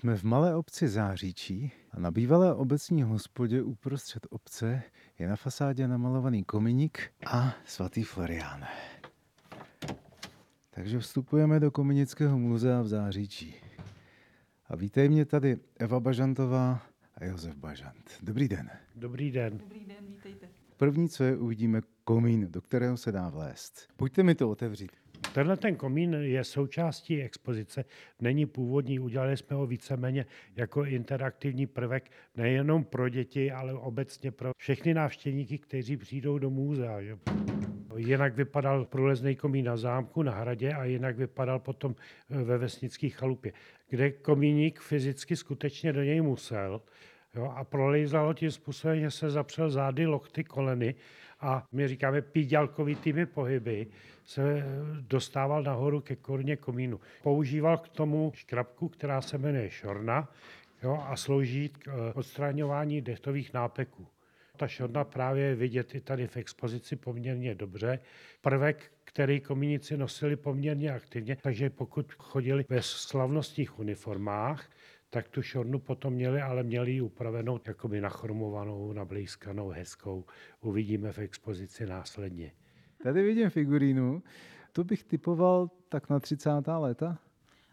Jsme 0.00 0.16
v 0.16 0.22
malé 0.22 0.56
obci 0.56 0.88
Záříčí 0.88 1.72
a 1.90 2.00
na 2.00 2.10
bývalé 2.10 2.54
obecní 2.54 3.02
hospodě 3.02 3.62
uprostřed 3.62 4.26
obce 4.30 4.82
je 5.18 5.28
na 5.28 5.36
fasádě 5.36 5.88
namalovaný 5.88 6.44
kominík 6.44 7.10
a 7.26 7.54
svatý 7.64 8.02
Florián. 8.02 8.64
Takže 10.70 10.98
vstupujeme 10.98 11.60
do 11.60 11.70
Kominického 11.70 12.38
muzea 12.38 12.82
v 12.82 12.88
Záříčí. 12.88 13.54
A 14.68 14.76
vítej 14.76 15.08
mě 15.08 15.24
tady 15.24 15.56
Eva 15.78 16.00
Bažantová 16.00 16.82
a 17.14 17.24
Josef 17.24 17.56
Bažant. 17.56 18.10
Dobrý 18.22 18.48
den. 18.48 18.70
Dobrý 18.96 19.30
den. 19.30 19.58
Dobrý 19.58 19.84
den, 19.84 20.06
vítejte. 20.08 20.48
První, 20.76 21.08
co 21.08 21.24
je, 21.24 21.36
uvidíme 21.36 21.80
komín, 22.04 22.46
do 22.50 22.62
kterého 22.62 22.96
se 22.96 23.12
dá 23.12 23.28
vlézt. 23.28 23.88
Pojďte 23.96 24.22
mi 24.22 24.34
to 24.34 24.50
otevřít. 24.50 24.92
Tenhle 25.34 25.56
ten 25.56 25.76
komín 25.76 26.14
je 26.14 26.44
součástí 26.44 27.22
expozice, 27.22 27.84
není 28.20 28.46
původní, 28.46 28.98
udělali 28.98 29.36
jsme 29.36 29.56
ho 29.56 29.66
víceméně 29.66 30.26
jako 30.56 30.84
interaktivní 30.84 31.66
prvek 31.66 32.10
nejenom 32.36 32.84
pro 32.84 33.08
děti, 33.08 33.52
ale 33.52 33.74
obecně 33.74 34.30
pro 34.30 34.52
všechny 34.58 34.94
návštěvníky, 34.94 35.58
kteří 35.58 35.96
přijdou 35.96 36.38
do 36.38 36.50
muzea. 36.50 37.02
Že? 37.02 37.18
Jinak 37.96 38.36
vypadal 38.36 38.84
průlezný 38.84 39.36
komín 39.36 39.64
na 39.64 39.76
zámku, 39.76 40.22
na 40.22 40.32
hradě 40.32 40.72
a 40.72 40.84
jinak 40.84 41.16
vypadal 41.16 41.58
potom 41.58 41.94
ve 42.28 42.58
vesnické 42.58 43.08
chalupě, 43.08 43.52
kde 43.88 44.10
komíník 44.10 44.80
fyzicky 44.80 45.36
skutečně 45.36 45.92
do 45.92 46.02
něj 46.02 46.20
musel, 46.20 46.80
Jo, 47.34 47.52
a 47.56 47.64
prolejzalo 47.64 48.34
tím 48.34 48.50
způsobem, 48.50 49.00
že 49.00 49.10
se 49.10 49.30
zapřel 49.30 49.70
zády, 49.70 50.06
lokty, 50.06 50.44
koleny 50.44 50.94
a 51.40 51.66
my 51.72 51.88
říkáme 51.88 52.22
píďalkovitými 52.22 53.26
pohyby 53.26 53.86
se 54.24 54.64
dostával 55.00 55.62
nahoru 55.62 56.00
ke 56.00 56.16
korně 56.16 56.56
komínu. 56.56 57.00
Používal 57.22 57.78
k 57.78 57.88
tomu 57.88 58.32
škrabku, 58.34 58.88
která 58.88 59.20
se 59.20 59.38
jmenuje 59.38 59.70
šorna 59.70 60.28
jo, 60.82 61.04
a 61.06 61.16
slouží 61.16 61.68
k 61.68 61.88
eh, 61.88 62.12
odstraňování 62.14 63.00
dechtových 63.00 63.54
nápeků. 63.54 64.06
Ta 64.56 64.68
šorna 64.68 65.04
právě 65.04 65.44
je 65.44 65.54
vidět 65.54 65.94
i 65.94 66.00
tady 66.00 66.26
v 66.26 66.36
expozici 66.36 66.96
poměrně 66.96 67.54
dobře. 67.54 67.98
Prvek, 68.40 68.92
který 69.04 69.40
komínici 69.40 69.96
nosili 69.96 70.36
poměrně 70.36 70.92
aktivně, 70.92 71.36
takže 71.36 71.70
pokud 71.70 72.12
chodili 72.12 72.64
ve 72.68 72.82
slavnostních 72.82 73.78
uniformách, 73.78 74.70
tak 75.10 75.28
tu 75.28 75.42
šornu 75.42 75.78
potom 75.78 76.14
měli, 76.14 76.40
ale 76.40 76.62
měli 76.62 76.92
ji 76.92 77.00
upravenou 77.00 77.60
jakoby 77.66 78.00
nachromovanou, 78.00 78.92
nablízkanou, 78.92 79.68
hezkou. 79.68 80.24
Uvidíme 80.60 81.12
v 81.12 81.18
expozici 81.18 81.86
následně. 81.86 82.52
Tady 83.02 83.22
vidím 83.22 83.50
figurínu. 83.50 84.22
To 84.72 84.84
bych 84.84 85.04
typoval 85.04 85.70
tak 85.88 86.10
na 86.10 86.20
30. 86.20 86.50
léta. 86.78 87.18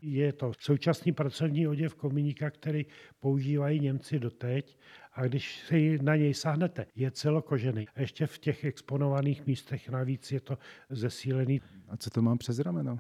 Je 0.02 0.34
to 0.34 0.52
současný 0.60 1.12
pracovní 1.12 1.68
oděv 1.68 1.96
kominíka, 1.96 2.50
který 2.50 2.86
používají 3.20 3.80
Němci 3.80 4.20
doteď 4.20 4.78
a 5.14 5.26
když 5.26 5.60
si 5.60 6.00
na 6.02 6.16
něj 6.16 6.34
sáhnete, 6.34 6.86
je 6.96 7.12
celokožený. 7.12 7.88
A 7.96 8.02
ještě 8.02 8.28
v 8.28 8.40
těch 8.40 8.64
exponovaných 8.64 9.46
místech 9.46 9.90
navíc 9.90 10.32
je 10.32 10.40
to 10.40 10.58
zesílený. 10.90 11.62
A 11.88 11.98
co 11.98 12.10
to 12.10 12.22
mám 12.22 12.38
přes 12.38 12.60
rameno? 12.60 13.00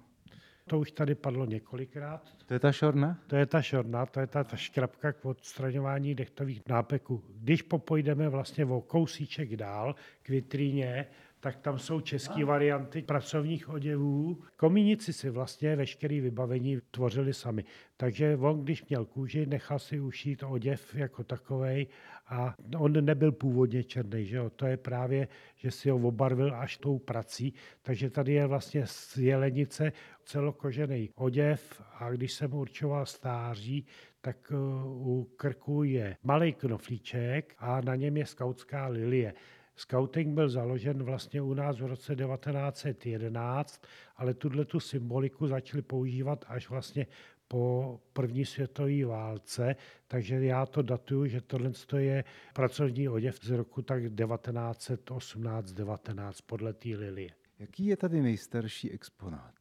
To 0.68 0.80
už 0.80 0.92
tady 0.92 1.16
padlo 1.16 1.46
několikrát. 1.46 2.22
To 2.46 2.54
je 2.54 2.60
ta 2.60 2.72
šorna? 2.72 3.20
To 3.28 3.36
je 3.36 3.46
ta 3.46 3.62
šorna, 3.62 4.06
to 4.06 4.20
je 4.20 4.28
ta, 4.28 4.44
ta 4.44 4.58
škrabka 4.58 5.14
k 5.14 5.26
odstraňování 5.26 6.16
dechtových 6.16 6.62
nápeků. 6.68 7.24
Když 7.30 7.62
popojdeme 7.62 8.30
vlastně 8.30 8.66
o 8.66 8.82
kousíček 8.82 9.56
dál 9.56 9.96
k 10.24 10.30
vitríně, 10.30 11.08
tak 11.48 11.58
tam 11.58 11.80
jsou 11.80 12.02
české 12.02 12.46
varianty 12.46 13.02
pracovních 13.02 13.70
oděvů. 13.70 14.42
Komínici 14.58 15.14
si 15.14 15.30
vlastně 15.30 15.76
veškeré 15.76 16.22
vybavení 16.22 16.78
tvořili 16.92 17.34
sami. 17.34 17.64
Takže 17.98 18.38
on, 18.38 18.64
když 18.64 18.86
měl 18.86 19.06
kůži, 19.06 19.46
nechal 19.46 19.80
si 19.80 20.00
ušít 20.00 20.44
oděv 20.44 20.96
jako 20.96 21.24
takovej 21.24 21.88
a 22.28 22.56
on 22.78 23.06
nebyl 23.06 23.32
původně 23.32 23.84
černý, 23.84 24.26
že 24.26 24.38
jo? 24.38 24.50
To 24.50 24.66
je 24.66 24.78
právě, 24.78 25.28
že 25.56 25.72
si 25.72 25.90
ho 25.90 25.98
obarvil 25.98 26.56
až 26.56 26.78
tou 26.78 27.00
prací. 27.00 27.54
Takže 27.82 28.10
tady 28.10 28.34
je 28.34 28.48
vlastně 28.48 28.88
z 28.88 29.18
jelenice 29.18 29.92
celokožený 30.26 31.10
oděv 31.16 31.82
a 32.00 32.12
když 32.12 32.34
jsem 32.34 32.54
určoval 32.54 33.06
stáří, 33.06 33.86
tak 34.22 34.52
uh, 34.52 35.08
u 35.08 35.24
krku 35.36 35.84
je 35.84 36.18
malý 36.24 36.54
knoflíček 36.54 37.56
a 37.58 37.82
na 37.82 37.96
něm 37.96 38.18
je 38.18 38.26
skautská 38.26 38.88
lilie. 38.88 39.34
Scouting 39.78 40.34
byl 40.34 40.50
založen 40.50 41.04
vlastně 41.04 41.42
u 41.42 41.54
nás 41.54 41.80
v 41.80 41.86
roce 41.86 42.16
1911, 42.16 43.84
ale 44.16 44.34
tuhle 44.34 44.66
tu 44.66 44.80
symboliku 44.80 45.48
začali 45.48 45.82
používat 45.82 46.46
až 46.48 46.70
vlastně 46.70 47.08
po 47.48 48.00
první 48.14 48.46
světové 48.46 49.06
válce, 49.06 49.76
takže 50.08 50.36
já 50.36 50.66
to 50.66 50.82
datuju, 50.82 51.26
že 51.26 51.42
tohle 51.42 51.72
je 51.98 52.24
pracovní 52.54 53.10
oděv 53.10 53.40
z 53.42 53.50
roku 53.50 53.82
tak 53.82 54.04
1918-19 54.04 56.34
podle 56.46 56.74
té 56.74 56.90
lilie. 56.90 57.30
Jaký 57.60 57.86
je 57.86 57.98
tady 57.98 58.22
nejstarší 58.22 58.92
exponát? 58.92 59.56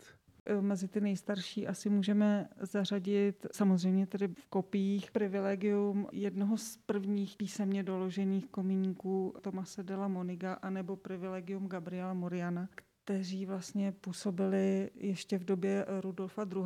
Mezi 0.61 0.89
ty 0.89 1.01
nejstarší 1.01 1.67
asi 1.67 1.91
můžeme 1.91 2.49
zařadit 2.61 3.47
samozřejmě 3.53 4.07
tedy 4.07 4.29
v 4.29 4.47
kopiích 4.47 5.11
privilegium 5.11 6.09
jednoho 6.13 6.57
z 6.57 6.77
prvních 6.77 7.37
písemně 7.37 7.83
doložených 7.83 8.47
komíníků 8.47 9.35
Tomase 9.41 9.83
de 9.83 9.97
la 9.97 10.09
Moniga 10.09 10.53
anebo 10.53 10.97
privilegium 10.97 11.69
Gabriela 11.69 12.15
Moriana, 12.15 12.69
kteří 13.05 13.47
vlastně 13.47 13.93
působili 13.93 14.91
ještě 14.95 15.39
v 15.39 15.45
době 15.45 15.87
Rudolfa 16.01 16.43
II. 16.43 16.63